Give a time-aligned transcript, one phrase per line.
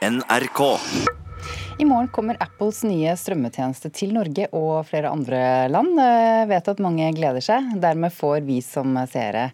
[0.00, 0.78] NRK.
[1.78, 5.98] I morgen kommer Apples nye strømmetjeneste til Norge og flere andre land.
[6.00, 7.74] Jeg vet at mange gleder seg.
[7.82, 9.50] Dermed får vi som seere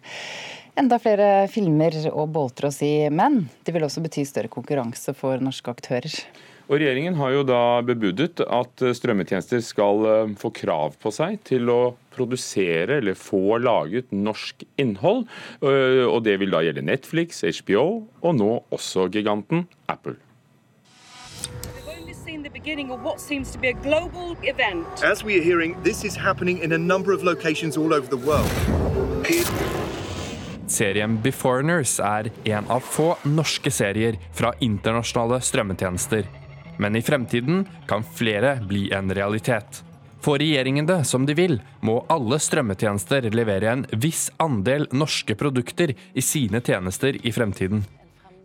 [0.79, 2.91] enda flere filmer og bolter å si.
[3.11, 6.15] Men det vil også bety større konkurranse for norske aktører.
[6.67, 11.71] Og Regjeringen har jo da bebudet at strømmetjenester skal eh, få krav på seg til
[11.71, 11.79] å
[12.15, 15.25] produsere eller få laget norsk innhold.
[15.59, 17.87] Eh, og Det vil da gjelde Netflix, HBO
[18.19, 20.19] og nå også giganten Apple
[22.67, 24.87] beginning of what seems to be a global event.
[25.03, 28.17] As we are hearing, this is happening in a number of locations all over the
[28.17, 28.51] world.
[30.67, 36.27] Serien Beforeigners er en av få norske serier fra internasjonale strømmetjenester.
[36.77, 39.83] Men i fremtiden kan flere bli en realitet.
[40.21, 45.95] Får regjeringen det som de vil, må alle strømmetjenester levere en viss andel norske produkter
[46.13, 47.87] i sine tjenester i fremtiden.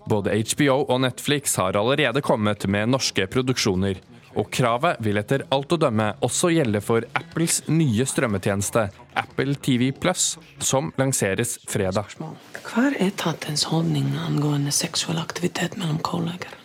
[0.07, 3.99] Både HBO og Netflix har allerede kommet med norske produksjoner.
[4.39, 8.87] Og kravet vil etter alt å dømme også gjelde for Apples nye strømmetjeneste,
[9.19, 12.17] Apple TV Plus, som lanseres fredag.
[12.65, 16.62] Hva er etatens holdning angående seksuell aktivitet mellom kolleger?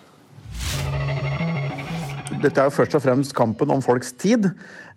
[2.38, 4.46] Dette er jo først og fremst kampen om folks tid.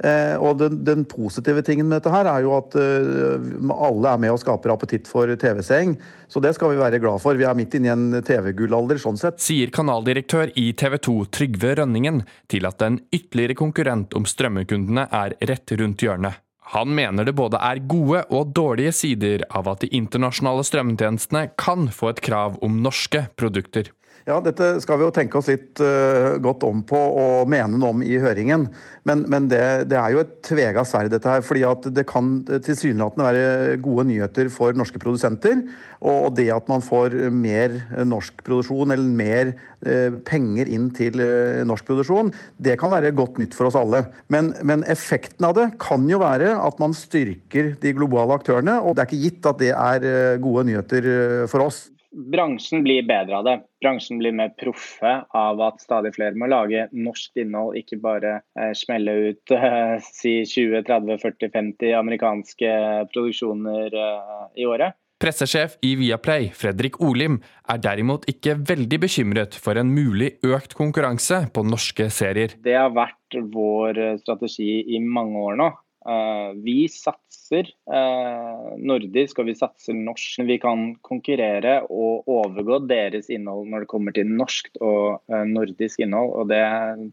[0.04, 4.20] Eh, og den, den, positive tingen med dette her er jo at uh, alle er
[4.20, 5.94] med og skaper appetitt for TV-seing.
[6.28, 7.38] Så det skal vi være glad for.
[7.40, 9.40] Vi er midt inne i en TV-gullalder sånn sett.
[9.40, 15.36] Sier kanaldirektør i TV 2 Trygve Rønningen til at en ytterligere konkurrent om strømmekundene er
[15.48, 16.44] rett rundt hjørnet.
[16.70, 21.88] Han mener det både er gode og dårlige sider av at de internasjonale strømmetjenestene kan
[21.90, 23.90] få et krav om norske produkter.
[24.28, 27.94] Ja, Dette skal vi jo tenke oss litt uh, godt om på og mene noe
[27.94, 28.66] om i høringen.
[29.08, 31.44] Men, men det, det, er jo et tvega sverd, dette her.
[31.44, 35.62] fordi at det kan tilsynelatende være gode nyheter for norske produsenter.
[36.04, 39.54] Og det at man får mer norsk produksjon, eller mer
[39.88, 44.04] uh, penger inn til uh, norsk produksjon, det kan være godt nytt for oss alle.
[44.28, 48.76] Men, men effekten av det kan jo være at man styrker de globale aktørene.
[48.84, 51.08] Og det er ikke gitt at det er gode nyheter
[51.48, 53.56] for oss bransjen blir bedre av det.
[53.82, 58.72] Bransjen blir mer proffe av at stadig flere må lage norsk innhold, ikke bare eh,
[58.76, 62.72] smelle ut eh, si 20-30-40-50 amerikanske
[63.12, 64.98] produksjoner eh, i året.
[65.20, 71.42] Pressesjef i Viaplay, Fredrik Olim, er derimot ikke veldig bekymret for en mulig økt konkurranse
[71.52, 72.56] på norske serier.
[72.64, 75.68] Det har vært vår strategi i mange år nå.
[76.00, 80.40] Uh, vi satser uh, nordisk og vi satser norsk.
[80.48, 86.00] Vi kan konkurrere og overgå deres innhold når det kommer til norsk og uh, nordisk
[86.00, 86.32] innhold.
[86.40, 86.64] Og det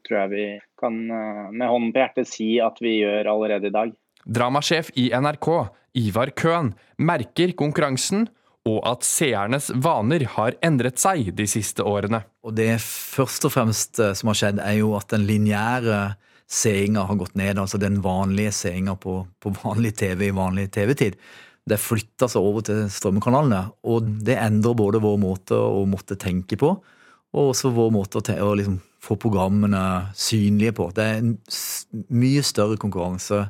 [0.07, 0.47] tror jeg vi
[0.79, 3.91] kan med hånden på hjertet si at vi gjør allerede i dag.
[4.27, 5.49] Dramasjef i NRK,
[5.97, 8.27] Ivar Køhn, merker konkurransen
[8.67, 12.21] og at seernes vaner har endret seg de siste årene.
[12.43, 16.01] Og Det først og fremst som har skjedd, er jo at den lineære
[16.47, 17.59] seeringa har gått ned.
[17.59, 21.17] Altså den vanlige seinga på, på, vanlig TV i vanlig TV-tid.
[21.67, 23.65] Det flytter seg over til strømmekanalene.
[23.91, 26.77] Og det endrer både vår måte å måtte tenke på,
[27.35, 29.81] og også vår måte å, å liksom få programmene
[30.17, 30.89] synlige på.
[30.95, 31.33] Det er en
[32.15, 33.45] mye større konkurranse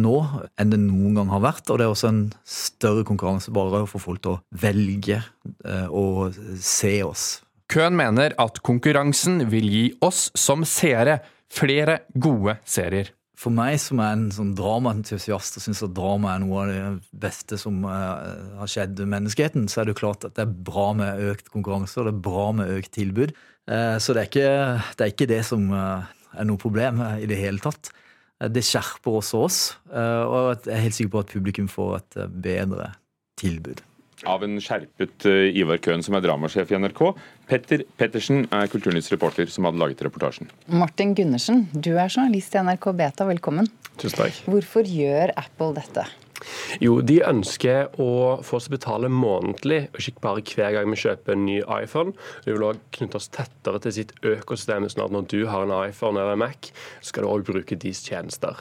[0.00, 0.14] nå
[0.60, 1.68] enn det noen gang har vært.
[1.68, 6.30] Og det er også en større konkurranse bare for folk til å velge eh, å
[6.56, 7.42] se oss.
[7.72, 11.20] Køhn mener at konkurransen vil gi oss som seere
[11.52, 13.12] flere gode serier.
[13.38, 17.22] For meg som er en sånn dramaentusiast og syns at drama er noe av det
[17.24, 20.90] beste som uh, har skjedd menneskeheten, så er det jo klart at det er bra
[20.96, 23.34] med økt konkurranse og det er bra med økt tilbud.
[23.66, 24.52] Uh, så det er, ikke,
[24.94, 27.90] det er, ikke, det som uh, er noe problem i det hele tatt.
[28.42, 32.88] Det skjerper også oss, og jeg er helt sikker på at publikum får et bedre
[33.38, 33.84] tilbud
[34.28, 37.04] av en skjerpet uh, Ivar Køhn, som er dramasjef i NRK.
[37.50, 40.50] Petter Pettersen er Kulturnytts reporter som hadde laget reportasjen.
[40.72, 43.70] Martin Gundersen, du er journalist i NRK Beta, velkommen.
[44.00, 44.42] Tusen takk.
[44.48, 46.06] Hvorfor gjør Apple dette?
[46.82, 51.36] Jo, de ønsker å få oss betale månedlig, og ikke bare hver gang vi kjøper
[51.36, 52.16] en ny iPhone.
[52.44, 55.76] De vil også knytte oss tettere til sitt økosystem, sånn at når du har en
[55.78, 56.72] iPhone eller en Mac,
[57.04, 58.58] skal du òg bruke deres tjenester.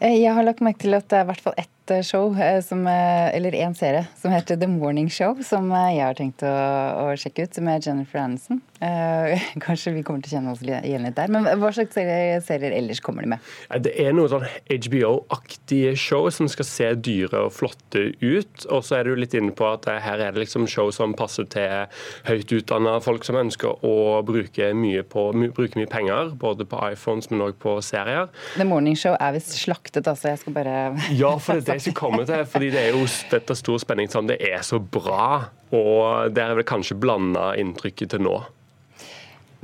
[0.00, 2.38] Eh, jeg har lagt merke til at det er i hvert fall ett Eh, show,
[2.40, 6.42] eh, som, eh, eller en serie, som heter The Morning Show, som jeg har tenkt
[6.42, 8.60] å, å sjekke ut, med Jennifer Aniston.
[8.80, 11.32] Eh, kanskje vi kommer til å kjenne oss igjen litt der.
[11.32, 13.52] Men hva slags serier, serier ellers kommer de med?
[13.82, 18.66] Det er noen sånn HBO-aktige show som skal se dyre og flotte ut.
[18.68, 21.48] Og så er du litt inne på at her er det liksom show som passer
[21.52, 21.86] til
[22.28, 27.30] høyt utdanna folk som ønsker å bruke mye, på, bruke mye penger, både på iPhones,
[27.32, 28.28] men òg på serier.
[28.56, 30.34] The Morning Show er visst slaktet, altså.
[30.34, 30.76] Jeg skal bare
[31.22, 32.44] Ja, for det er det jeg skal komme til.
[32.50, 35.48] fordi det er jo dette stor spenning Sånn, det er så bra.
[35.74, 38.36] Og det er vel kanskje blanda inntrykket til nå.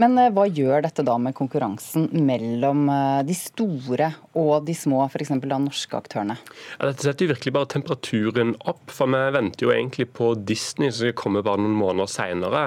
[0.00, 5.02] Men eh, hva gjør dette da med konkurransen mellom eh, de store og de små,
[5.11, 5.32] f.eks.
[5.44, 6.38] da norske aktørene?
[6.79, 10.90] Ja, dette setter jo virkelig bare temperaturen opp, for vi venter jo egentlig på Disney
[10.90, 12.62] som skal komme bare noen måneder senere.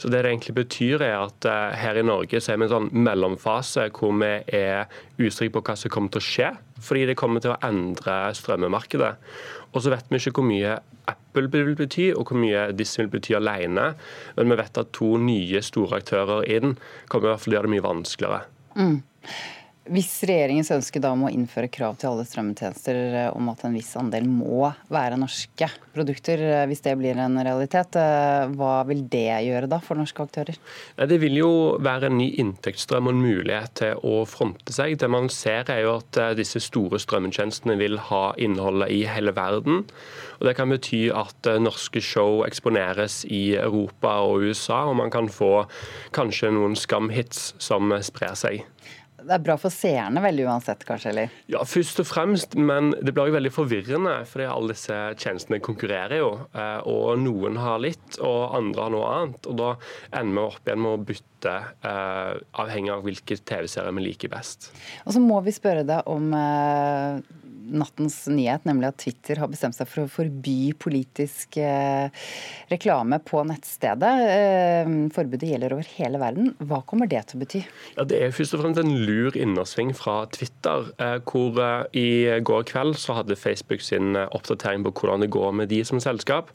[0.00, 2.74] Så det det egentlig betyr er at uh, her i Norge så er vi en
[2.74, 4.88] sånn mellomfase hvor vi er
[5.20, 6.50] usikre på hva som kommer til å skje,
[6.82, 9.12] fordi det kommer til å endre strømmemarkedet.
[9.72, 10.76] Og så vet vi ikke hvor mye
[11.10, 13.92] Apple vil bety, og hvor mye Disney vil bety alene.
[14.36, 16.76] Men vi vet at to nye store aktører inn
[17.12, 18.46] kommer i hvert fall gjøre det mye vanskeligere.
[18.76, 19.02] Mm.
[19.90, 23.74] Hvis regjeringens ønske da om å innføre krav til alle strømmetjenester eh, om at en
[23.74, 29.02] viss andel må være norske produkter, eh, hvis det blir en realitet, eh, hva vil
[29.10, 30.60] det gjøre da for norske aktører?
[31.10, 31.50] Det vil jo
[31.82, 34.94] være en ny inntektsstrøm og en mulighet til å fronte seg.
[35.02, 39.82] Det man ser er jo at disse store strømmetjenestene vil ha innholdet i hele verden.
[40.38, 45.26] Og Det kan bety at norske show eksponeres i Europa og USA, og man kan
[45.26, 45.66] få
[46.14, 48.62] kanskje noen skamhits som sprer seg.
[49.26, 51.12] Det er bra for seerne vel uansett, kanskje?
[51.12, 51.34] eller?
[51.52, 54.14] Ja, først og fremst, men det blir jo veldig forvirrende.
[54.28, 56.30] fordi alle disse tjenestene konkurrerer jo.
[56.54, 59.50] Eh, og noen har litt, og andre har noe annet.
[59.50, 59.70] Og da
[60.18, 61.54] ender vi opp igjen med å bytte,
[61.88, 62.32] eh,
[62.64, 64.72] avhengig av hvilke TV-serier vi liker best.
[65.06, 67.22] Og så må vi spørre deg om eh,
[67.70, 72.10] nattens nyhet, nemlig at Twitter har bestemt seg for å forby politisk eh,
[72.72, 74.12] reklame på nettstedet.
[74.32, 76.52] Eh, forbudet gjelder over hele verden.
[76.60, 77.62] Hva kommer det til å bety?
[77.96, 80.90] Ja, Det er først og fremst en lur innersving fra Twitter.
[81.02, 81.60] Eh, hvor
[81.96, 86.00] I går kveld så hadde Facebook sin oppdatering på hvordan det går med de som
[86.02, 86.52] selskap.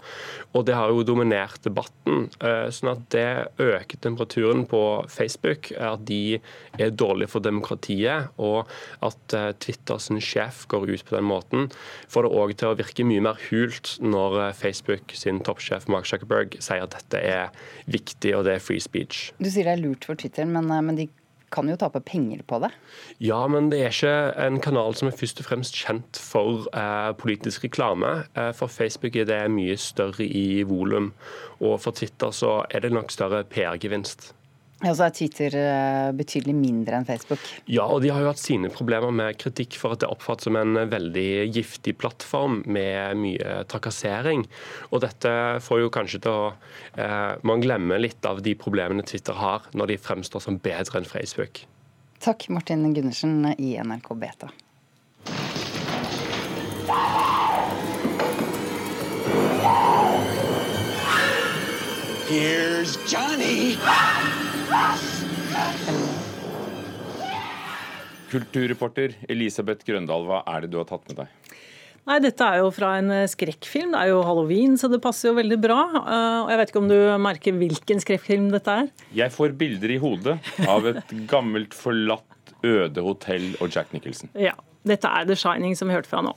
[0.54, 2.30] Og det har jo dominert debatten.
[2.38, 5.72] sånn at det øker temperaturen på Facebook.
[5.78, 6.40] At de
[6.78, 8.30] er dårlige for demokratiet.
[8.38, 8.68] Og
[9.06, 11.70] at Twitters sjef går ut på den måten,
[12.10, 16.10] får det òg til å virke mye mer hult når eh, Facebook sin toppsjef Mark
[16.10, 17.54] Zuckerberg sier at dette er
[17.92, 19.32] viktig og det er free speech.
[19.38, 21.10] Du sier det er lurt for Twitter, men, eh, men de
[21.54, 22.72] kan jo tape penger på det?
[23.24, 27.12] Ja, men det er ikke en kanal som er først og fremst kjent for eh,
[27.20, 28.14] politisk reklame.
[28.36, 31.14] Eh, for Facebook er det mye større i volum,
[31.62, 34.34] og for Twitter så er det nok større PR-gevinst.
[34.84, 37.42] Ja, Så er Twitter eh, betydelig mindre enn Facebook?
[37.66, 40.58] Ja, og de har jo hatt sine problemer med kritikk for at det oppfattes som
[40.60, 44.46] en veldig giftig plattform med mye trakassering.
[44.92, 45.32] Og dette
[45.66, 46.46] får jo kanskje til å
[46.94, 51.10] eh, Man glemmer litt av de problemene Twitter har, når de fremstår som bedre enn
[51.10, 51.64] Facebook.
[52.22, 54.54] Takk, Martin Gundersen i NRK Beta.
[62.28, 63.78] Here's Johnny!
[68.32, 71.56] Kulturreporter Elisabeth Grøndal, hva er det du har tatt med deg?
[72.08, 73.92] Nei, Dette er jo fra en eh, skrekkfilm.
[73.92, 75.80] Det er jo halloween, så det passer jo veldig bra.
[76.00, 78.88] Eh, og Jeg vet ikke om du merker hvilken skrekkfilm dette er?
[79.18, 80.38] Jeg får bilder i hodet
[80.72, 82.24] av et gammelt, forlatt,
[82.68, 84.32] øde hotell og Jack Nicholson.
[84.40, 84.56] Ja,
[84.90, 86.34] dette er The Shining, som vi hørte fra nå.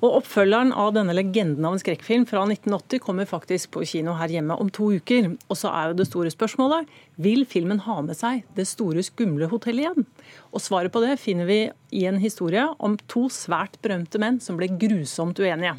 [0.00, 4.32] Og Oppfølgeren av denne legenden av en skrekkfilm fra 1980 kommer faktisk på kino her
[4.32, 5.32] hjemme om to uker.
[5.48, 6.90] Og så er jo det store spørsmålet
[7.22, 10.08] vil filmen ha med seg det store, skumle hotellet igjen?
[10.52, 11.60] Og Svaret på det finner vi
[11.96, 15.76] i en historie om to svært berømte menn som ble grusomt uenige.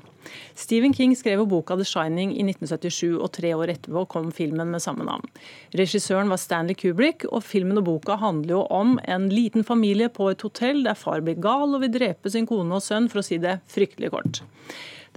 [0.56, 4.84] Stephen King skrev boka 'The Shining' i 1977, og tre år etterpå kom filmen med
[4.84, 5.26] samme navn.
[5.74, 10.32] Regissøren var Stanley Kubrick, og filmen og boka handler jo om en liten familie på
[10.32, 13.28] et hotell der far blir gal og vil drepe sin kone og sønn, for å
[13.28, 14.44] si det fryktelig kort.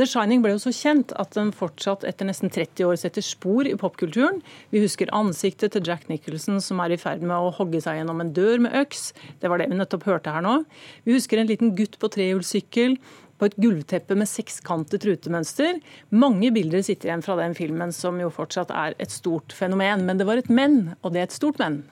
[0.01, 3.69] The Shining ble jo så kjent at den fortsatt etter nesten 30 år setter spor
[3.69, 4.39] i popkulturen.
[4.73, 8.23] Vi husker ansiktet til Jack Nicholson som er i ferd med å hogge seg gjennom
[8.23, 9.11] en dør med øks.
[9.43, 10.63] Det var det vi nettopp hørte her nå.
[11.05, 12.97] Vi husker en liten gutt på trehjulssykkel
[13.41, 15.81] på et gulvteppe med sekskantet rutemønster.
[16.13, 20.05] Mange bilder sitter igjen fra den filmen, som jo fortsatt er et stort fenomen.
[20.05, 21.83] Men det var et men, og det er et stort men.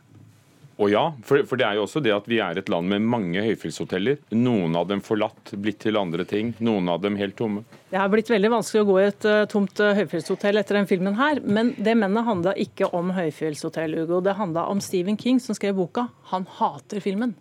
[0.79, 3.03] Og ja, for, for, det er jo også det at vi er et land med
[3.03, 4.21] mange høyfjellshoteller.
[4.39, 6.53] Noen av dem forlatt, blitt til andre ting.
[6.63, 7.65] Noen av dem helt tomme.
[7.91, 10.87] Det har blitt veldig vanskelig å gå i et uh, tomt uh, høyfjellshotell etter den
[10.91, 11.43] filmen her.
[11.43, 14.23] Men det mennet handla ikke om høyfjellshotell, Ugo.
[14.23, 16.07] Det handla om Stephen King, som skrev boka.
[16.31, 17.35] Han hater filmen.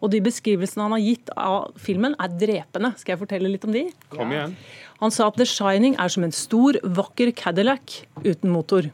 [0.00, 2.92] Og de beskrivelsene han har gitt av filmen, er drepende.
[3.00, 3.86] Skal jeg fortelle litt om de?
[4.12, 4.56] Kom igjen.
[5.02, 8.90] Han sa at The Shining er som en stor, vakker Cadillac uten motor.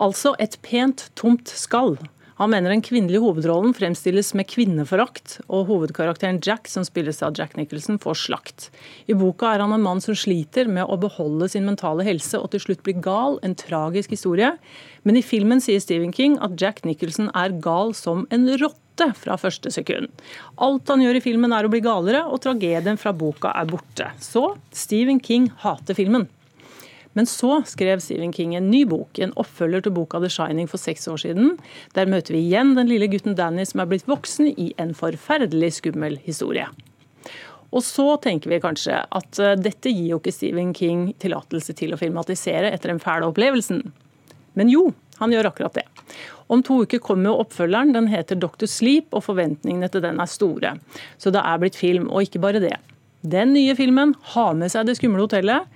[0.00, 1.96] Altså et pent, tomt skall.
[2.40, 7.54] Han mener den kvinnelige hovedrollen fremstilles med kvinneforakt, og hovedkarakteren Jack, som spilles av Jack
[7.54, 8.68] Nicholson, får slakt.
[9.06, 12.50] I boka er han en mann som sliter med å beholde sin mentale helse og
[12.50, 14.50] til slutt blir gal, en tragisk historie.
[15.06, 18.83] Men i filmen sier Stephen King at Jack Nicholson er gal som en rotte
[19.18, 20.08] fra første sekund.
[20.62, 24.10] Alt han gjør i filmen er å bli galere, og tragedien fra boka er borte.
[24.22, 26.28] Så Stephen King hater filmen.
[27.14, 30.82] Men så skrev Stephen King en ny bok, en oppfølger til boka The Shining for
[30.82, 31.52] seks år siden.
[31.94, 35.76] Der møter vi igjen den lille gutten Danny som er blitt voksen i en forferdelig
[35.78, 36.66] skummel historie.
[37.74, 41.94] Og så tenker vi kanskje at eh, dette gir jo ikke Stephen King tillatelse til
[41.94, 43.82] å filmatisere etter den fæle opplevelsen.
[44.54, 45.86] Men jo, han gjør akkurat det.
[46.48, 47.94] Om to uker kommer oppfølgeren.
[47.96, 48.68] Den heter Dr.
[48.70, 50.76] Sleep, og forventningene til den er store.
[51.18, 52.76] Så det er blitt film, og ikke bare det.
[53.24, 55.70] Den nye filmen har med seg Det skumle hotellet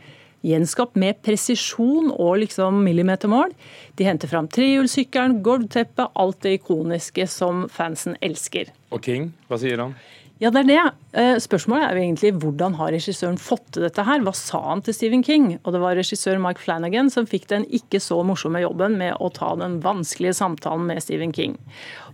[0.46, 3.52] gjenskapt med presisjon og liksom millimetermål.
[3.98, 8.70] De henter fram trehjulssykkelen, gulvteppet, alt det ikoniske som fansen elsker.
[8.94, 9.96] Og King, hva sier han?
[10.38, 10.82] Ja, det er det.
[11.18, 14.20] Eh, spørsmålet er jo egentlig hvordan har regissøren fått til dette her?
[14.22, 15.48] Hva sa han til Stephen King?
[15.64, 19.32] Og det var regissør Mike Flanagan som fikk den ikke så morsomme jobben med å
[19.34, 21.56] ta den vanskelige samtalen med Stephen King.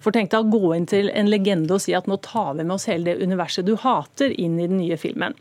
[0.00, 2.64] For tenk deg å gå inn til en legende og si at nå tar vi
[2.64, 5.36] med oss hele det universet du hater, inn i den nye filmen.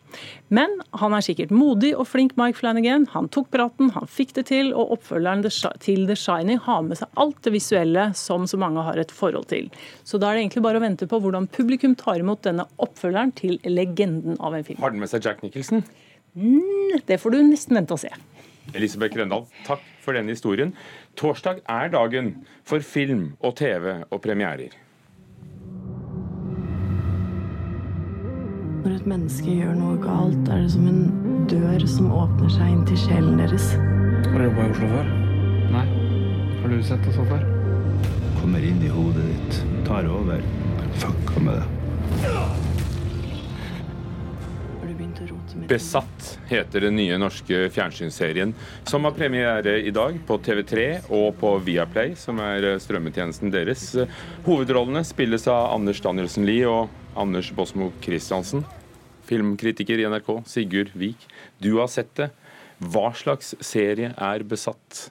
[0.53, 3.07] Men han er sikkert modig og flink, Mike Flanagan.
[3.13, 5.43] Han tok praten, han fikk det til, og oppfølgeren
[5.83, 9.47] til The Shining har med seg alt det visuelle som så mange har et forhold
[9.51, 9.71] til.
[10.03, 13.33] Så da er det egentlig bare å vente på hvordan publikum tar imot denne oppfølgeren
[13.37, 14.79] til legenden av en film.
[14.81, 15.83] Har den med seg Jack Nicholson?
[16.33, 18.13] Mm, det får du nesten vente og se.
[18.73, 20.71] Elisabeth Grøndal, takk for denne historien.
[21.19, 22.33] Torsdag er dagen
[22.65, 24.73] for film og TV og premierer.
[28.83, 32.81] Når et menneske gjør noe galt, er det som en dør som åpner seg inn
[32.89, 33.69] til sjelen deres.
[34.27, 35.13] Har du jobba i Oslo før?
[35.71, 35.85] Nei.
[36.63, 37.45] Har du sett det så før?
[38.41, 40.43] Kommer inn i hodet ditt, tar over.
[40.99, 42.52] Fucka med det.
[45.73, 48.51] Besatt heter den nye norske fjernsynsserien,
[48.85, 53.87] som har premiere i dag på TV3 og på Viaplay, som er strømmetjenesten deres.
[54.45, 58.61] Hovedrollene spilles av Anders Danielsen Lie og Anders Bosmo Christiansen.
[59.25, 61.25] Filmkritiker i NRK, Sigurd Vik,
[61.57, 62.29] du har sett det.
[62.77, 65.07] Hva slags serie er Besatt?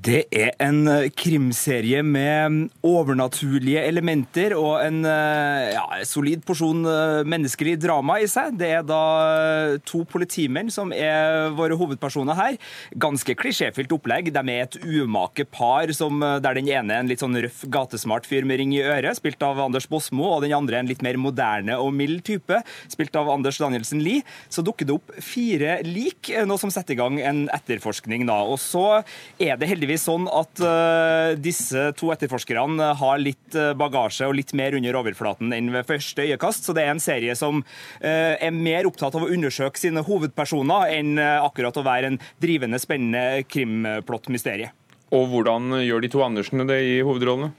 [0.00, 7.16] Det er en eh, krimserie med overnaturlige elementer og en eh, ja, solid porsjon eh,
[7.28, 8.54] menneskelig drama i seg.
[8.56, 9.00] Det er da
[9.84, 12.56] to politimenn som er våre hovedpersoner her.
[13.02, 14.30] Ganske klisjéfylt opplegg.
[14.32, 18.28] De er et umake par som, der den ene er en litt sånn røff, gatesmart
[18.30, 21.20] fyr med ring i øret, spilt av Anders Bosmo, og den andre en litt mer
[21.20, 24.24] moderne og mild type, spilt av Anders Danielsen Lie.
[24.48, 28.24] Så dukker det opp fire lik, noe som setter i gang en etterforskning.
[28.30, 28.40] da.
[28.48, 29.02] Og så
[29.36, 34.36] er det heldigvis heldigvis sånn at uh, disse to etterforskerne har litt uh, bagasje og
[34.38, 36.64] litt mer under overflaten enn ved første øyekast.
[36.64, 40.94] Så det er en serie som uh, er mer opptatt av å undersøke sine hovedpersoner
[40.94, 44.70] enn akkurat å være en drivende, spennende krimplott-mysterie.
[45.10, 47.50] Og hvordan gjør de to Andersene det i hovedrollene?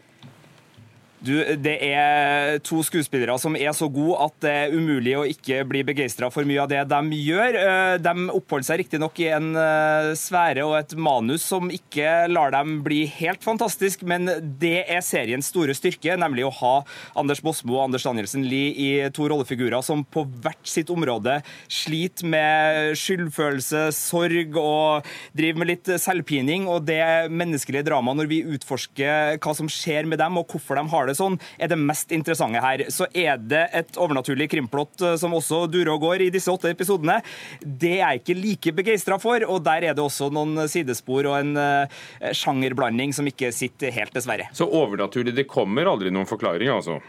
[1.21, 5.59] Du, det er to skuespillere som er så gode at det er umulig å ikke
[5.69, 7.57] bli begeistra for mye av det de gjør.
[7.61, 12.55] Eh, de oppholder seg riktignok i en eh, sfære og et manus som ikke lar
[12.55, 14.25] dem bli helt fantastisk, men
[14.61, 16.73] det er seriens store styrke, nemlig å ha
[17.21, 21.37] Anders Bosmo og Anders Danielsen Lie i to rollefigurer som på hvert sitt område
[21.69, 26.65] sliter med skyldfølelse, sorg og driver med litt selvpining.
[26.65, 30.87] Og det menneskelige dramaet når vi utforsker hva som skjer med dem og hvorfor de
[30.89, 32.85] har det det sånn, er det mest interessante her.
[32.93, 36.71] Så er det et overnaturlig krimplott eh, som også durer og går i disse åtte
[36.73, 37.19] episodene.
[37.61, 41.37] Det er jeg ikke like begeistra for, og der er det også noen sidespor og
[41.39, 42.01] en uh,
[42.35, 44.49] sjangerblanding som ikke sitter helt, dessverre.
[44.57, 46.99] Så overnaturlig, det kommer aldri noen forklaring, altså?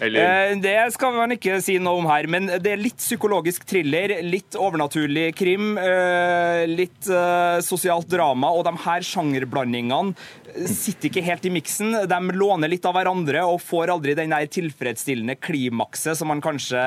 [0.00, 0.50] Eller?
[0.50, 4.18] Eh, det skal man ikke si noe om her, men det er litt psykologisk thriller,
[4.22, 10.14] litt overnaturlig krim, eh, litt eh, sosialt drama, og de her sjangerblandingene
[10.68, 11.92] sitter ikke helt i miksen.
[12.08, 16.80] De låner litt av hverandre og får aldri den der tilfredsstillende klimakset som man kanskje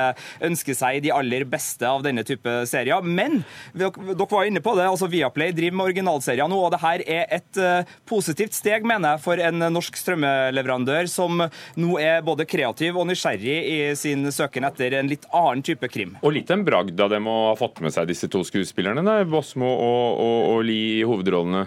[0.44, 3.04] ønsker seg i de aller beste av denne type serier.
[3.04, 3.42] Men
[3.76, 3.92] dere
[4.32, 7.62] var inne på det, altså Viaplay driver med originalserier nå, og det her er et
[8.08, 11.44] positivt steg, mener jeg, for en norsk strømmeleverandør som
[11.78, 15.90] nå er både kreativ og og nysgjerrig i sin søken etter en litt annen type
[15.92, 16.16] krim.
[16.22, 19.68] Og litt en bragd av dem å ha fått med seg disse to skuespillerne, Bosmo
[19.68, 21.66] og, og, og Lie i hovedrollene.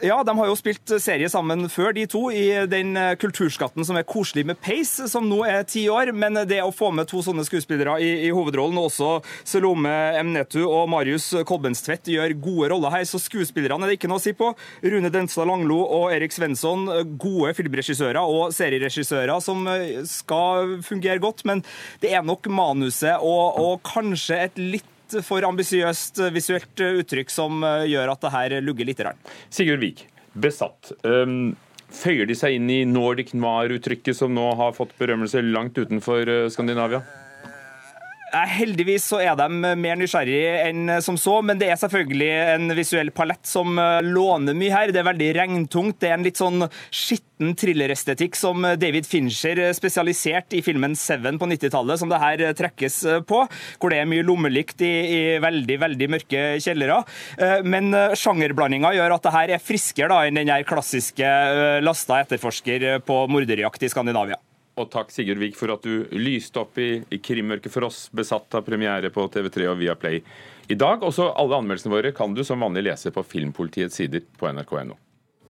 [0.00, 3.96] Ja, de har jo spilt serie sammen før, de to, i den eh, kulturskatten som
[3.98, 6.12] er koselig med Pace, som nå er ti år.
[6.14, 9.08] Men det å få med to sånne skuespillere i, i hovedrollen, og også
[9.48, 9.90] Selome
[10.20, 14.22] Emnetu og Marius Kolbenstvedt gjør gode roller her, så skuespillerne er det ikke noe å
[14.22, 14.52] si på.
[14.86, 16.86] Rune Denstad Langlo og Erik Svensson,
[17.18, 21.64] gode filmregissører og serieregissører som eh, skal fungere godt, men
[22.04, 27.86] det er nok manuset og, og kanskje et litt for ambisiøst visuelt uttrykk som eh,
[27.92, 29.02] gjør at det her lugger litt.
[29.54, 30.92] Sigurd Vik, besatt.
[31.06, 31.56] Um,
[31.94, 36.46] føyer de seg inn i Nordic noir-uttrykket som nå har fått berømmelse langt utenfor eh,
[36.52, 37.02] Skandinavia?
[38.32, 43.10] Heldigvis så er de mer nysgjerrige enn som så, men det er selvfølgelig en visuell
[43.14, 44.92] palett som eh, låner mye her.
[44.92, 45.98] Det er veldig regntungt.
[46.02, 51.48] Det er en litt sånn skitten thrillerestetikk som David Fincher spesialisert i filmen Seven på
[51.50, 53.44] 90-tallet, som det her trekkes på.
[53.78, 57.00] Hvor det er mye lommelykt i, i veldig, veldig mørke kjellere.
[57.38, 62.22] Eh, Men sjangerblandinga gjør at det her er friskere enn den her klassiske eh, lasta
[62.24, 64.40] etterforsker på morderjakt i Skandinavia.
[64.78, 68.62] Og takk Sigurd Vik for at du lyste opp i, krimmørket for oss, besatt av
[68.66, 70.22] premiere på TV3 og Viaplay
[70.70, 71.02] i dag.
[71.02, 74.94] Også alle anmeldelsene våre kan du som vanlig lese på Filmpolitiets sider på nrk.no.